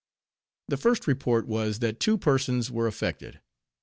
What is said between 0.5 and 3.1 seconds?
The first report was, that two persons were